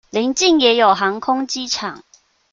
[0.11, 2.01] 鄰近也有航空機場